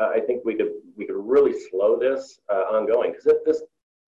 uh, 0.00 0.08
I 0.14 0.20
think 0.20 0.44
we 0.44 0.54
could 0.54 0.72
we 0.96 1.06
could 1.06 1.16
really 1.16 1.54
slow 1.70 1.98
this 1.98 2.40
uh, 2.52 2.64
ongoing 2.74 3.12
because 3.12 3.26
if 3.26 3.44
this 3.44 3.62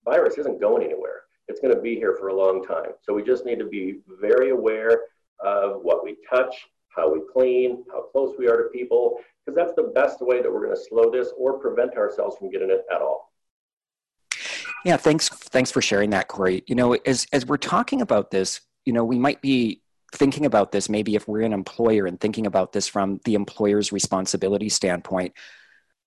virus 0.05 0.39
isn't 0.39 0.61
going 0.61 0.83
anywhere. 0.83 1.23
It's 1.49 1.61
going 1.61 1.75
to 1.75 1.81
be 1.81 1.97
here 1.97 2.17
for 2.19 2.29
a 2.29 2.35
long 2.35 2.65
time. 2.65 2.93
So 3.03 3.13
we 3.13 3.23
just 3.23 3.45
need 3.45 3.59
to 3.59 3.67
be 3.67 3.99
very 4.21 4.51
aware 4.51 5.03
of 5.45 5.83
what 5.83 6.05
we 6.05 6.17
touch, 6.29 6.55
how 6.95 7.13
we 7.13 7.21
clean, 7.33 7.85
how 7.93 8.03
close 8.03 8.37
we 8.39 8.49
are 8.49 8.57
to 8.57 8.69
people, 8.71 9.19
because 9.45 9.57
that's 9.57 9.75
the 9.75 9.93
best 9.95 10.21
way 10.21 10.43
that 10.43 10.53
we're 10.53 10.65
going 10.65 10.77
to 10.77 10.85
slow 10.89 11.11
this 11.11 11.33
or 11.37 11.59
prevent 11.59 11.97
ourselves 11.97 12.37
from 12.37 12.51
getting 12.51 12.71
it 12.71 12.85
at 12.95 13.01
all. 13.01 13.30
Yeah, 14.85 14.97
thanks. 14.97 15.29
Thanks 15.29 15.71
for 15.71 15.83
sharing 15.83 16.11
that, 16.11 16.29
Corey. 16.29 16.65
You 16.67 16.75
know, 16.75 16.95
as 16.95 17.27
as 17.33 17.47
we're 17.47 17.59
talking 17.59 18.01
about 18.01 18.31
this, 18.31 18.61
you 18.85 18.93
know, 18.93 19.05
we 19.05 19.19
might 19.19 19.43
be 19.43 19.83
thinking 20.13 20.47
about 20.47 20.73
this 20.73 20.89
maybe 20.89 21.15
if 21.15 21.29
we're 21.29 21.43
an 21.43 21.53
employer 21.53 22.07
and 22.07 22.19
thinking 22.21 22.47
about 22.47 22.73
this 22.73 22.89
from 22.89 23.21
the 23.25 23.35
employer's 23.35 23.93
responsibility 23.93 24.69
standpoint. 24.69 25.33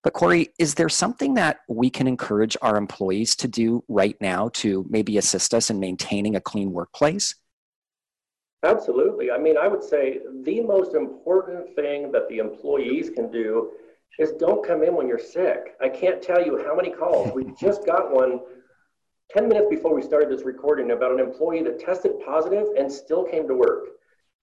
But 0.04 0.12
Corey, 0.12 0.50
is 0.60 0.74
there 0.74 0.90
something 0.90 1.36
that 1.36 1.60
we 1.70 1.90
can 1.90 2.08
encourage 2.08 2.58
our 2.62 2.76
employees 2.76 3.38
to 3.38 3.48
do 3.48 3.86
right 3.88 4.18
now 4.20 4.50
to 4.56 4.86
maybe 4.90 5.18
assist 5.18 5.54
us 5.54 5.70
in 5.70 5.80
maintaining 5.80 6.36
a 6.36 6.42
clean 6.42 6.74
workplace? 6.74 7.36
Absolutely. 8.64 9.32
I 9.32 9.38
mean, 9.38 9.58
I 9.58 9.68
would 9.68 9.84
say 9.84 10.20
the 10.44 10.62
most 10.62 10.94
important 10.94 11.74
thing 11.76 12.12
that 12.12 12.28
the 12.28 12.40
employees 12.40 13.10
can 13.10 13.32
do 13.32 13.72
is 14.20 14.34
don't 14.34 14.66
come 14.66 14.84
in 14.84 14.96
when 14.96 15.08
you're 15.08 15.20
sick. 15.20 15.76
I 15.82 15.90
can't 15.90 16.22
tell 16.22 16.46
you 16.46 16.62
how 16.66 16.76
many 16.76 16.90
calls. 16.90 17.34
We 17.34 17.46
just 17.60 17.86
got 17.86 18.12
one 18.12 18.42
10 19.34 19.48
minutes 19.48 19.68
before 19.70 19.96
we 19.96 20.02
started 20.02 20.30
this 20.30 20.46
recording 20.46 20.92
about 20.92 21.12
an 21.12 21.20
employee 21.20 21.64
that 21.64 21.80
tested 21.80 22.12
positive 22.24 22.68
and 22.78 22.92
still 22.92 23.24
came 23.24 23.48
to 23.48 23.56
work. 23.56 23.86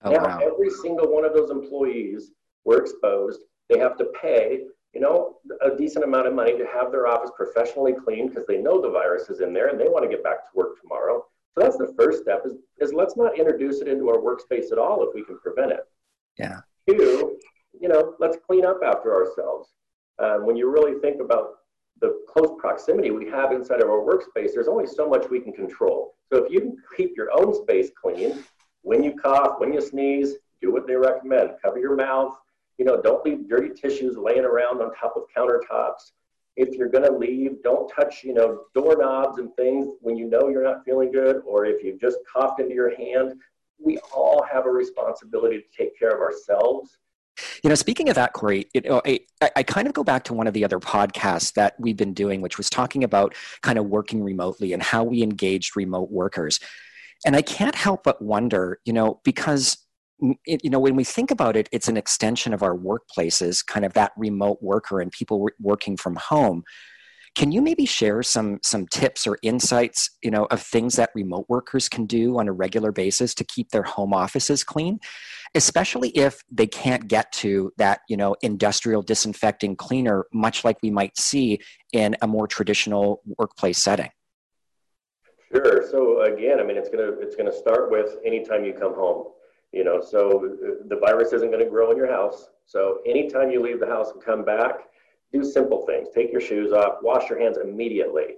Oh, 0.03 0.11
now, 0.11 0.25
wow. 0.25 0.41
every 0.43 0.71
single 0.71 1.13
one 1.13 1.25
of 1.25 1.33
those 1.33 1.51
employees 1.51 2.33
were 2.65 2.81
exposed. 2.81 3.43
They 3.69 3.79
have 3.79 3.97
to 3.99 4.07
pay, 4.21 4.63
you 4.93 5.01
know, 5.01 5.37
a 5.63 5.77
decent 5.77 6.05
amount 6.05 6.27
of 6.27 6.35
money 6.35 6.59
to 6.59 6.67
have 6.67 6.91
their 6.91 7.07
office 7.07 7.31
professionally 7.37 7.93
cleaned 7.93 8.31
because 8.31 8.47
they 8.47 8.57
know 8.57 8.81
the 8.81 8.91
virus 8.91 9.31
is 9.31 9.41
in 9.41 9.53
there 9.53 9.69
and 9.69 9.79
they 9.79 9.85
want 9.85 10.03
to 10.03 10.11
get 10.11 10.25
back 10.25 10.45
to 10.45 10.51
work 10.57 10.81
tomorrow. 10.81 11.25
So 11.55 11.63
that's 11.63 11.77
the 11.77 11.95
first 11.97 12.23
step 12.23 12.43
is, 12.45 12.55
is 12.79 12.93
let's 12.93 13.17
not 13.17 13.39
introduce 13.39 13.81
it 13.81 13.89
into 13.89 14.09
our 14.09 14.19
workspace 14.19 14.73
at 14.73 14.79
all 14.79 15.07
if 15.07 15.15
we 15.15 15.25
can 15.25 15.39
prevent 15.39 15.71
it. 15.71 15.81
Yeah. 16.37 16.61
Two, 16.89 17.39
you 17.81 17.89
know, 17.89 18.15
let's 18.19 18.39
clean 18.45 18.65
up 18.65 18.81
after 18.85 19.15
ourselves. 19.15 19.69
Uh, 20.19 20.39
when 20.39 20.57
you 20.57 20.69
really 20.69 20.99
think 21.01 21.21
about 21.21 21.60
the 22.01 22.21
close 22.29 22.51
proximity 22.59 23.11
we 23.11 23.29
have 23.29 23.53
inside 23.53 23.83
of 23.83 23.89
our 23.89 24.01
workspace, 24.01 24.53
there's 24.55 24.69
only 24.69 24.87
so 24.87 25.09
much 25.09 25.29
we 25.31 25.41
can 25.41 25.53
control. 25.53 26.15
So 26.33 26.45
if 26.45 26.53
you 26.53 26.61
can 26.61 26.77
keep 26.97 27.17
your 27.17 27.31
own 27.33 27.55
space 27.55 27.91
clean, 28.01 28.43
when 28.83 29.03
you 29.03 29.15
cough, 29.15 29.57
when 29.59 29.73
you 29.73 29.81
sneeze, 29.81 30.37
do 30.61 30.73
what 30.73 30.87
they 30.87 30.97
recommend. 30.97 31.51
Cover 31.63 31.79
your 31.79 31.97
mouth. 31.97 32.37
You 32.79 32.85
know, 32.87 33.01
don't 33.01 33.25
leave 33.25 33.49
dirty 33.49 33.71
tissues 33.75 34.17
laying 34.17 34.45
around 34.45 34.81
on 34.81 34.95
top 34.95 35.15
of 35.17 35.25
countertops. 35.37 36.13
If 36.57 36.75
you're 36.75 36.89
going 36.89 37.05
to 37.05 37.13
leave, 37.13 37.63
don't 37.63 37.89
touch, 37.89 38.25
you 38.25 38.35
know, 38.35 38.63
doorknobs 38.75 39.39
and 39.39 39.55
things 39.55 39.89
when 40.01 40.17
you 40.17 40.29
know 40.29 40.49
you're 40.49 40.65
not 40.65 40.85
feeling 40.85 41.13
good, 41.13 41.43
or 41.47 41.67
if 41.67 41.83
you've 41.85 42.01
just 42.01 42.19
coughed 42.31 42.61
into 42.61 42.75
your 42.75 42.95
hand. 42.97 43.35
We 43.79 43.99
all 44.15 44.45
have 44.51 44.67
a 44.67 44.71
responsibility 44.71 45.59
to 45.59 45.77
take 45.77 45.99
care 45.99 46.11
of 46.11 46.21
ourselves 46.21 46.99
you 47.63 47.69
know, 47.69 47.75
speaking 47.75 48.09
of 48.09 48.15
that, 48.15 48.33
Corey, 48.33 48.67
you 48.75 48.81
know, 48.83 49.03
I, 49.07 49.21
I 49.57 49.63
kind 49.63 49.87
of 49.87 49.95
go 49.95 50.05
back 50.05 50.25
to 50.25 50.35
one 50.35 50.47
of 50.47 50.55
the 50.55 50.65
other 50.65 50.79
podcasts 50.79 51.55
that 51.55 51.75
we've 51.79 51.97
been 51.97 52.15
doing, 52.15 52.41
which 52.41 52.59
was 52.59 52.71
talking 52.71 53.05
about 53.05 53.35
kind 53.63 53.79
of 53.79 53.87
working 53.87 54.23
remotely 54.23 54.73
and 54.73 54.83
how 54.83 55.05
we 55.05 55.23
engaged 55.23 55.77
remote 55.77 56.11
workers. 56.11 56.61
And 57.27 57.37
I 57.37 57.43
can't 57.43 57.75
help 57.75 58.05
but 58.05 58.21
wonder, 58.23 58.81
you 58.85 58.93
know, 58.93 59.21
because 59.25 59.77
mm, 60.23 60.35
it, 60.47 60.65
you 60.65 60.71
know 60.71 60.81
when 60.81 60.97
we 60.97 61.05
think 61.05 61.31
about 61.31 61.57
it 61.57 61.69
it's 61.73 61.89
an 61.89 61.97
extension 61.97 62.53
of 62.55 62.63
our 62.63 62.77
workplaces 62.77 63.65
kind 63.65 63.85
of 63.85 63.93
that 63.95 64.13
remote 64.17 64.59
worker 64.63 65.01
and 65.01 65.13
people 65.13 65.49
working 65.59 65.97
from 65.97 66.17
home 66.17 66.63
can 67.35 67.53
you 67.53 67.63
maybe 67.63 67.87
share 67.87 68.23
some 68.23 68.59
some 68.63 68.87
tips 68.89 69.27
or 69.27 69.39
insights, 69.43 70.11
you 70.23 70.31
know, 70.31 70.47
of 70.47 70.61
things 70.61 70.97
that 70.97 71.11
remote 71.15 71.47
workers 71.49 71.89
can 71.89 72.07
do 72.07 72.39
on 72.39 72.49
a 72.49 72.53
regular 72.53 72.93
basis 72.93 73.35
to 73.35 73.45
keep 73.45 73.71
their 73.71 73.83
home 73.83 74.13
offices 74.13 74.65
clean, 74.65 74.99
especially 75.55 76.11
if 76.11 76.43
they 76.51 76.67
can't 76.67 77.07
get 77.09 77.31
to 77.33 77.73
that, 77.79 78.01
you 78.09 78.17
know, 78.17 78.35
industrial 78.43 79.03
disinfecting 79.03 79.77
cleaner, 79.77 80.27
much 80.33 80.65
like 80.65 80.79
we 80.83 80.91
might 80.91 81.17
see 81.19 81.61
in 81.93 82.17
a 82.23 82.27
more 82.27 82.47
traditional 82.47 83.23
workplace 83.39 83.79
setting? 83.79 84.11
Sure. 85.53 85.87
So 85.89 86.23
again, 86.23 86.61
I 86.61 86.65
mean, 86.65 86.77
it's 86.77 86.89
gonna 86.89 87.13
it's 87.21 87.37
gonna 87.37 87.53
start 87.53 87.91
with 87.91 88.17
anytime 88.25 88.65
you 88.65 88.73
come 88.73 88.95
home. 88.95 89.29
You 89.73 89.85
know, 89.85 90.01
so 90.01 90.57
the 90.89 90.97
virus 90.97 91.33
isn't 91.33 91.53
to 91.53 91.65
grow 91.67 91.93
in 91.93 91.97
your 91.97 92.11
house. 92.11 92.49
So 92.67 92.99
anytime 93.07 93.53
you 93.53 93.61
leave 93.61 93.79
the 93.79 93.87
house 93.87 94.11
and 94.11 94.21
come 94.21 94.45
back, 94.45 94.81
do 95.33 95.45
simple 95.45 95.85
things. 95.87 96.09
Take 96.15 96.33
your 96.33 96.41
shoes 96.41 96.73
off, 96.73 96.99
wash 97.03 97.29
your 97.29 97.41
hands 97.41 97.59
immediately. 97.63 98.37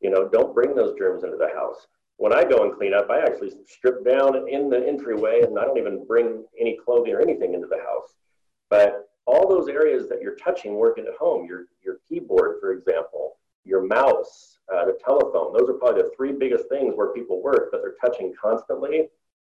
You 0.00 0.10
know, 0.10 0.28
don't 0.28 0.54
bring 0.54 0.74
those 0.74 0.96
germs 0.96 1.24
into 1.24 1.36
the 1.36 1.50
house. 1.54 1.86
When 2.16 2.32
I 2.32 2.44
go 2.44 2.64
and 2.64 2.76
clean 2.76 2.94
up, 2.94 3.10
I 3.10 3.20
actually 3.20 3.52
strip 3.66 4.04
down 4.04 4.48
in 4.48 4.68
the 4.68 4.86
entryway 4.86 5.42
and 5.42 5.58
I 5.58 5.64
don't 5.64 5.78
even 5.78 6.04
bring 6.04 6.44
any 6.60 6.76
clothing 6.84 7.12
or 7.12 7.20
anything 7.20 7.54
into 7.54 7.68
the 7.68 7.78
house. 7.78 8.14
But 8.70 9.08
all 9.26 9.48
those 9.48 9.68
areas 9.68 10.08
that 10.08 10.20
you're 10.22 10.36
touching 10.36 10.74
working 10.74 11.06
at 11.06 11.14
home, 11.14 11.46
your, 11.46 11.66
your 11.84 11.98
keyboard, 12.08 12.56
for 12.60 12.72
example, 12.72 13.36
your 13.64 13.82
mouse, 13.82 14.58
uh, 14.74 14.86
the 14.86 14.98
telephone, 15.04 15.52
those 15.52 15.68
are 15.68 15.74
probably 15.74 16.02
the 16.02 16.10
three 16.16 16.32
biggest 16.32 16.68
things 16.68 16.94
where 16.96 17.12
people 17.12 17.42
work 17.42 17.70
that 17.70 17.82
they're 17.82 17.96
touching 18.00 18.32
constantly. 18.40 19.08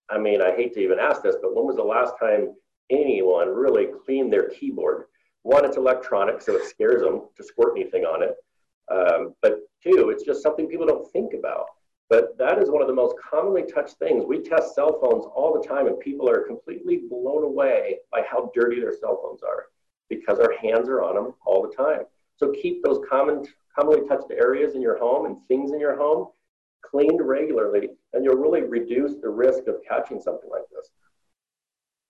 I 0.09 0.19
mean, 0.19 0.41
I 0.41 0.55
hate 0.55 0.75
to 0.75 0.81
even 0.81 0.99
ask 0.99 1.23
this, 1.23 1.37
but 1.41 1.55
when 1.55 1.67
was 1.67 1.76
the 1.76 1.83
last 1.83 2.14
time 2.21 2.55
anyone 2.91 3.49
really 3.49 3.88
cleaned 4.05 4.33
their 4.33 4.50
keyboard? 4.50 5.07
One, 5.45 5.65
it's 5.65 5.77
electronic, 5.77 6.41
so 6.41 6.57
it 6.57 6.65
scares 6.65 7.03
them 7.03 7.29
to 7.37 7.45
squirt 7.45 7.75
anything 7.77 8.05
on 8.05 8.23
it. 8.23 8.35
Um, 8.91 9.35
but 9.43 9.61
two, 9.83 10.09
it's 10.11 10.25
just 10.25 10.43
something 10.43 10.67
people 10.67 10.87
don't 10.87 11.11
think 11.13 11.35
about. 11.35 11.67
But 12.09 12.37
that 12.39 12.59
is 12.59 12.71
one 12.71 12.81
of 12.81 12.89
the 12.89 12.95
most 12.95 13.15
commonly 13.19 13.63
touched 13.63 13.99
things. 13.99 14.25
We 14.27 14.41
test 14.41 14.75
cell 14.75 14.99
phones 15.01 15.27
all 15.27 15.59
the 15.59 15.67
time, 15.67 15.87
and 15.87 16.01
people 16.01 16.29
are 16.29 16.47
completely 16.47 17.03
blown 17.11 17.45
away 17.45 17.99
by 18.11 18.23
how 18.29 18.51
dirty 18.55 18.81
their 18.81 18.97
cell 18.97 19.21
phones 19.23 19.43
are 19.43 19.67
because 20.09 20.39
our 20.39 20.53
hands 20.63 20.89
are 20.89 21.03
on 21.03 21.15
them 21.15 21.35
all 21.45 21.63
the 21.63 21.75
time. 21.75 22.05
So 22.37 22.53
keep 22.53 22.83
those 22.83 23.01
common, 23.09 23.47
commonly 23.77 24.07
touched 24.09 24.31
areas 24.31 24.75
in 24.75 24.81
your 24.81 24.99
home 24.99 25.27
and 25.27 25.37
things 25.47 25.73
in 25.73 25.81
your 25.81 25.97
home 25.97 26.29
cleaned 26.83 27.21
regularly, 27.21 27.91
and 28.13 28.25
you'll 28.25 28.37
really 28.37 28.63
reduce 28.63 29.17
the 29.17 29.29
risk 29.29 29.67
of 29.67 29.77
catching 29.87 30.21
something 30.21 30.51
like 30.51 30.65
this. 30.71 30.91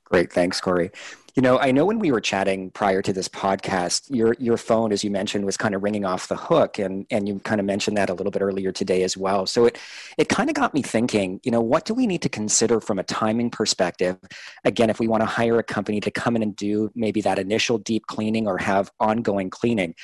Great, 0.04 0.32
thanks, 0.32 0.60
Corey. 0.60 0.90
You 1.34 1.42
know, 1.42 1.58
I 1.58 1.72
know 1.72 1.84
when 1.84 1.98
we 1.98 2.12
were 2.12 2.20
chatting 2.20 2.70
prior 2.70 3.02
to 3.02 3.12
this 3.12 3.26
podcast, 3.28 4.08
your 4.08 4.36
your 4.38 4.56
phone, 4.56 4.92
as 4.92 5.02
you 5.02 5.10
mentioned, 5.10 5.44
was 5.44 5.56
kind 5.56 5.74
of 5.74 5.82
ringing 5.82 6.04
off 6.04 6.28
the 6.28 6.36
hook, 6.36 6.78
and 6.78 7.06
and 7.10 7.26
you 7.26 7.40
kind 7.40 7.60
of 7.60 7.66
mentioned 7.66 7.96
that 7.96 8.08
a 8.08 8.14
little 8.14 8.30
bit 8.30 8.40
earlier 8.40 8.70
today 8.70 9.02
as 9.02 9.16
well. 9.16 9.44
So 9.44 9.64
it 9.64 9.76
it 10.16 10.28
kind 10.28 10.48
of 10.48 10.54
got 10.54 10.74
me 10.74 10.82
thinking. 10.82 11.40
You 11.42 11.50
know, 11.50 11.60
what 11.60 11.86
do 11.86 11.94
we 11.94 12.06
need 12.06 12.22
to 12.22 12.28
consider 12.28 12.80
from 12.80 13.00
a 13.00 13.02
timing 13.02 13.50
perspective? 13.50 14.16
Again, 14.64 14.90
if 14.90 15.00
we 15.00 15.08
want 15.08 15.22
to 15.22 15.26
hire 15.26 15.58
a 15.58 15.64
company 15.64 16.00
to 16.02 16.10
come 16.12 16.36
in 16.36 16.42
and 16.42 16.54
do 16.54 16.92
maybe 16.94 17.20
that 17.22 17.40
initial 17.40 17.78
deep 17.78 18.06
cleaning 18.06 18.46
or 18.46 18.58
have 18.58 18.92
ongoing 19.00 19.50
cleaning, 19.50 19.96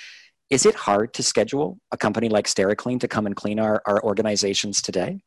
is 0.48 0.66
it 0.66 0.74
hard 0.74 1.14
to 1.14 1.22
schedule 1.22 1.78
a 1.92 1.96
company 1.96 2.28
like 2.28 2.46
SteriClean 2.46 2.98
to 3.00 3.08
come 3.08 3.26
and 3.26 3.36
clean 3.36 3.60
our 3.60 3.82
our 3.86 4.02
organizations 4.02 4.82
today? 4.82 5.20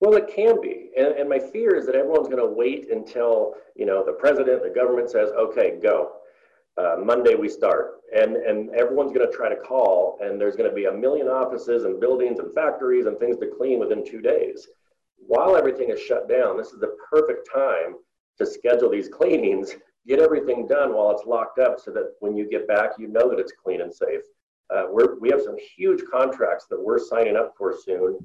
Well, 0.00 0.14
it 0.14 0.28
can 0.34 0.60
be. 0.60 0.90
And, 0.96 1.08
and 1.08 1.28
my 1.28 1.38
fear 1.38 1.74
is 1.74 1.86
that 1.86 1.94
everyone's 1.94 2.28
going 2.28 2.42
to 2.42 2.54
wait 2.54 2.90
until, 2.90 3.54
you 3.74 3.86
know, 3.86 4.04
the 4.04 4.12
president, 4.12 4.62
the 4.62 4.70
government 4.70 5.10
says, 5.10 5.30
okay, 5.30 5.78
go. 5.82 6.12
Uh, 6.76 6.96
Monday 7.02 7.34
we 7.34 7.48
start. 7.48 8.00
And, 8.14 8.36
and 8.36 8.70
everyone's 8.74 9.12
going 9.12 9.28
to 9.28 9.34
try 9.34 9.48
to 9.48 9.56
call, 9.56 10.18
and 10.20 10.40
there's 10.40 10.54
going 10.54 10.68
to 10.68 10.74
be 10.74 10.84
a 10.84 10.92
million 10.92 11.28
offices 11.28 11.84
and 11.84 11.98
buildings 11.98 12.38
and 12.38 12.52
factories 12.52 13.06
and 13.06 13.18
things 13.18 13.38
to 13.38 13.50
clean 13.56 13.80
within 13.80 14.04
two 14.04 14.20
days. 14.20 14.68
While 15.16 15.56
everything 15.56 15.88
is 15.90 16.00
shut 16.00 16.28
down, 16.28 16.58
this 16.58 16.68
is 16.68 16.78
the 16.78 16.94
perfect 17.10 17.48
time 17.52 17.96
to 18.38 18.46
schedule 18.46 18.90
these 18.90 19.08
cleanings, 19.08 19.74
get 20.06 20.20
everything 20.20 20.66
done 20.66 20.94
while 20.94 21.10
it's 21.10 21.26
locked 21.26 21.58
up 21.58 21.80
so 21.80 21.90
that 21.92 22.12
when 22.20 22.36
you 22.36 22.48
get 22.48 22.68
back, 22.68 22.90
you 22.98 23.08
know 23.08 23.30
that 23.30 23.40
it's 23.40 23.52
clean 23.52 23.80
and 23.80 23.92
safe. 23.92 24.20
Uh, 24.68 24.84
we 25.20 25.30
have 25.30 25.40
some 25.40 25.56
huge 25.76 26.02
contracts 26.10 26.66
that 26.68 26.78
we're 26.80 26.98
signing 26.98 27.36
up 27.36 27.54
for 27.56 27.74
soon. 27.84 28.18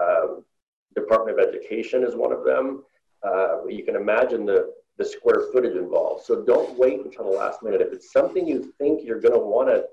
Um, 0.00 0.44
Department 0.94 1.38
of 1.38 1.48
Education 1.48 2.02
is 2.04 2.14
one 2.14 2.32
of 2.32 2.44
them. 2.44 2.82
Uh, 3.22 3.66
you 3.66 3.84
can 3.84 3.96
imagine 3.96 4.44
the, 4.46 4.72
the 4.98 5.04
square 5.04 5.46
footage 5.52 5.76
involved. 5.76 6.24
So 6.24 6.42
don't 6.42 6.78
wait 6.78 7.00
until 7.04 7.24
the 7.24 7.36
last 7.36 7.62
minute. 7.62 7.80
If 7.80 7.92
it's 7.92 8.12
something 8.12 8.46
you 8.46 8.72
think 8.78 9.04
you're 9.04 9.20
going 9.20 9.34
to 9.34 9.40
want 9.40 9.68
to 9.68 9.84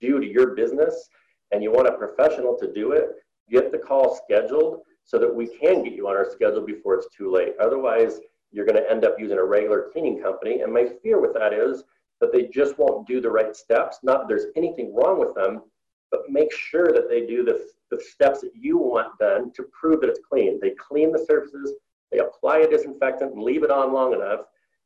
do 0.00 0.20
to 0.20 0.26
your 0.26 0.54
business 0.54 1.08
and 1.52 1.62
you 1.62 1.70
want 1.70 1.88
a 1.88 1.92
professional 1.92 2.56
to 2.58 2.72
do 2.72 2.92
it, 2.92 3.16
get 3.50 3.70
the 3.70 3.78
call 3.78 4.16
scheduled 4.24 4.80
so 5.04 5.18
that 5.18 5.32
we 5.32 5.46
can 5.46 5.82
get 5.84 5.92
you 5.92 6.08
on 6.08 6.16
our 6.16 6.30
schedule 6.30 6.62
before 6.62 6.94
it's 6.94 7.14
too 7.14 7.30
late. 7.30 7.54
Otherwise, 7.60 8.20
you're 8.50 8.66
going 8.66 8.82
to 8.82 8.90
end 8.90 9.04
up 9.04 9.16
using 9.18 9.38
a 9.38 9.44
regular 9.44 9.90
cleaning 9.92 10.22
company. 10.22 10.60
And 10.60 10.72
my 10.72 10.86
fear 11.02 11.20
with 11.20 11.34
that 11.34 11.52
is 11.52 11.84
that 12.20 12.32
they 12.32 12.44
just 12.44 12.78
won't 12.78 13.06
do 13.06 13.20
the 13.20 13.30
right 13.30 13.54
steps. 13.54 13.98
Not 14.02 14.20
that 14.20 14.28
there's 14.28 14.46
anything 14.56 14.94
wrong 14.94 15.18
with 15.18 15.34
them, 15.34 15.62
but 16.10 16.30
make 16.30 16.52
sure 16.52 16.92
that 16.92 17.08
they 17.10 17.26
do 17.26 17.44
the 17.44 17.66
the 17.96 18.02
steps 18.02 18.40
that 18.40 18.52
you 18.54 18.78
want 18.78 19.18
done 19.18 19.52
to 19.52 19.64
prove 19.78 20.00
that 20.00 20.10
it's 20.10 20.20
clean. 20.28 20.58
They 20.60 20.70
clean 20.70 21.12
the 21.12 21.24
surfaces, 21.26 21.74
they 22.10 22.18
apply 22.18 22.58
a 22.58 22.68
disinfectant 22.68 23.32
and 23.32 23.42
leave 23.42 23.62
it 23.62 23.70
on 23.70 23.92
long 23.92 24.12
enough, 24.12 24.40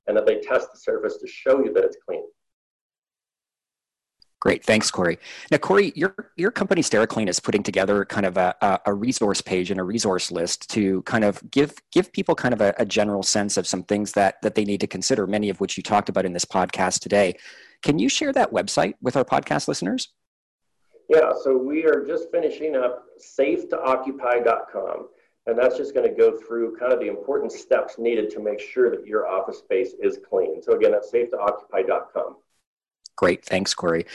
and 0.07 0.17
then 0.17 0.25
they 0.25 0.41
test 0.41 0.73
the 0.73 0.79
surface 0.79 1.19
to 1.19 1.27
show 1.27 1.63
you 1.65 1.73
that 1.75 1.85
it's 1.85 1.97
clean. 2.05 2.23
Great, 4.41 4.65
thanks, 4.65 4.89
Corey. 4.89 5.19
Now, 5.51 5.59
Corey, 5.59 5.93
your 5.97 6.15
your 6.37 6.53
company 6.53 6.81
SteriClean 6.81 7.29
is 7.29 7.41
putting 7.41 7.65
together 7.65 8.05
kind 8.05 8.25
of 8.25 8.37
a, 8.37 8.81
a 8.87 8.95
resource 8.95 9.41
page 9.41 9.73
and 9.73 9.81
a 9.81 9.83
resource 9.83 10.31
list 10.31 10.71
to 10.71 11.03
kind 11.03 11.25
of 11.25 11.43
give 11.51 11.75
give 11.91 12.13
people 12.13 12.37
kind 12.37 12.55
of 12.55 12.61
a, 12.61 12.73
a 12.79 12.87
general 12.87 13.25
sense 13.25 13.57
of 13.57 13.67
some 13.67 13.83
things 13.83 14.13
that 14.13 14.41
that 14.43 14.55
they 14.55 14.65
need 14.65 14.81
to 14.81 14.87
consider. 14.87 15.27
Many 15.27 15.51
of 15.51 15.59
which 15.61 15.77
you 15.77 15.83
talked 15.83 16.09
about 16.09 16.25
in 16.25 16.35
this 16.35 16.45
podcast 16.45 17.01
today. 17.01 17.37
Can 17.83 17.99
you 17.99 18.09
share 18.09 18.33
that 18.33 18.53
website 18.53 18.95
with 19.01 19.17
our 19.17 19.25
podcast 19.25 19.67
listeners? 19.67 20.09
Yeah, 21.09 21.33
so 21.43 21.57
we 21.57 21.85
are 21.85 22.05
just 22.07 22.31
finishing 22.31 22.77
up 22.77 23.05
safetooccupy.com. 23.19 25.09
And 25.47 25.59
that's 25.59 25.79
just 25.79 25.95
going 25.95 26.07
to 26.07 26.15
go 26.15 26.37
through 26.37 26.77
kind 26.77 26.93
of 26.93 27.01
the 27.01 27.09
important 27.09 27.53
steps 27.53 27.99
needed 27.99 28.29
to 28.31 28.41
make 28.41 28.61
sure 28.61 28.91
that 28.91 29.07
your 29.07 29.27
office 29.27 29.59
space 29.59 29.95
is 30.03 30.19
clean. 30.29 30.63
So 30.63 30.73
again, 30.73 30.91
that's 30.91 31.11
safetooccupy.com. 31.11 32.37
Great, 33.19 33.45
thanks, 33.45 33.75
Corey. 33.75 34.07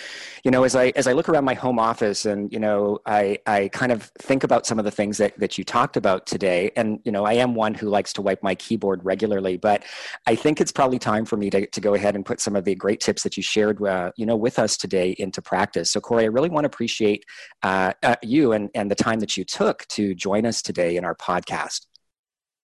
You 0.45 0.51
know, 0.51 0.63
as 0.63 0.77
I 0.77 0.93
as 0.95 1.07
I 1.07 1.11
look 1.11 1.27
around 1.27 1.43
my 1.43 1.55
home 1.55 1.77
office, 1.77 2.25
and 2.25 2.49
you 2.53 2.57
know, 2.57 2.99
I 3.05 3.37
I 3.45 3.67
kind 3.73 3.91
of 3.91 4.03
think 4.19 4.45
about 4.45 4.65
some 4.65 4.79
of 4.79 4.85
the 4.85 4.91
things 4.91 5.17
that 5.17 5.37
that 5.39 5.57
you 5.57 5.65
talked 5.65 5.97
about 5.97 6.25
today, 6.25 6.71
and 6.77 7.01
you 7.03 7.11
know, 7.11 7.25
I 7.25 7.33
am 7.33 7.53
one 7.53 7.73
who 7.73 7.89
likes 7.89 8.13
to 8.13 8.21
wipe 8.21 8.41
my 8.41 8.55
keyboard 8.55 9.03
regularly, 9.03 9.57
but 9.57 9.83
I 10.25 10.35
think 10.35 10.61
it's 10.61 10.71
probably 10.71 10.99
time 10.99 11.25
for 11.25 11.35
me 11.35 11.49
to 11.49 11.67
to 11.67 11.81
go 11.81 11.95
ahead 11.95 12.15
and 12.15 12.25
put 12.25 12.39
some 12.39 12.55
of 12.55 12.63
the 12.63 12.75
great 12.75 13.01
tips 13.01 13.23
that 13.23 13.35
you 13.35 13.43
shared, 13.43 13.85
uh, 13.85 14.13
you 14.15 14.25
know, 14.25 14.37
with 14.37 14.57
us 14.57 14.77
today 14.77 15.13
into 15.19 15.41
practice. 15.41 15.91
So, 15.91 15.99
Corey, 15.99 16.23
I 16.23 16.27
really 16.27 16.49
want 16.49 16.63
to 16.63 16.67
appreciate 16.67 17.25
uh, 17.61 17.91
uh, 18.03 18.15
you 18.23 18.53
and 18.53 18.69
and 18.73 18.89
the 18.89 18.95
time 18.95 19.19
that 19.19 19.35
you 19.35 19.43
took 19.43 19.85
to 19.87 20.15
join 20.15 20.45
us 20.45 20.61
today 20.61 20.95
in 20.95 21.03
our 21.03 21.15
podcast. 21.15 21.87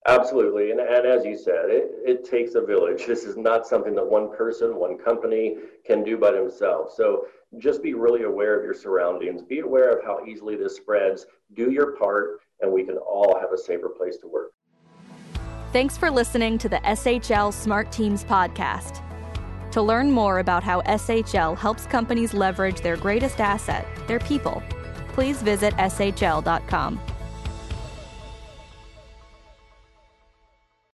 Absolutely. 0.07 0.71
And, 0.71 0.79
and 0.79 1.05
as 1.05 1.25
you 1.25 1.37
said, 1.37 1.69
it, 1.69 1.91
it 2.03 2.29
takes 2.29 2.55
a 2.55 2.61
village. 2.61 3.05
This 3.11 3.23
is 3.23 3.37
not 3.37 3.67
something 3.67 3.93
that 3.95 4.05
one 4.05 4.35
person, 4.35 4.75
one 4.75 4.97
company 4.97 5.57
can 5.85 6.03
do 6.03 6.17
by 6.17 6.31
themselves. 6.31 6.95
So 6.95 7.27
just 7.57 7.83
be 7.83 7.93
really 7.93 8.23
aware 8.23 8.57
of 8.57 8.63
your 8.63 8.73
surroundings. 8.73 9.43
Be 9.43 9.59
aware 9.59 9.89
of 9.91 10.03
how 10.03 10.25
easily 10.25 10.55
this 10.55 10.77
spreads. 10.77 11.25
Do 11.53 11.71
your 11.71 11.97
part, 11.97 12.39
and 12.61 12.71
we 12.71 12.83
can 12.83 12.97
all 12.97 13.37
have 13.39 13.51
a 13.51 13.57
safer 13.57 13.89
place 13.89 14.17
to 14.19 14.27
work. 14.27 14.53
Thanks 15.73 15.97
for 15.97 16.09
listening 16.09 16.57
to 16.59 16.69
the 16.69 16.77
SHL 16.77 17.53
Smart 17.53 17.91
Teams 17.91 18.23
podcast. 18.23 19.01
To 19.71 19.81
learn 19.81 20.11
more 20.11 20.39
about 20.39 20.63
how 20.63 20.81
SHL 20.81 21.57
helps 21.57 21.85
companies 21.85 22.33
leverage 22.33 22.81
their 22.81 22.97
greatest 22.97 23.39
asset, 23.39 23.87
their 24.07 24.19
people, 24.19 24.61
please 25.13 25.41
visit 25.41 25.73
shl.com. 25.75 26.99